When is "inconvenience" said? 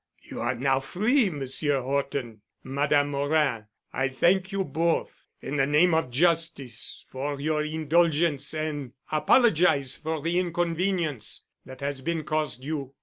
10.39-11.45